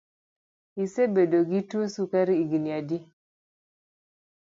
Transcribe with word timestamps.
Isebedo 0.83 1.39
gi 1.49 1.61
tuo 1.69 1.85
sukari 1.95 2.33
higni 2.49 2.71
adi? 2.79 2.97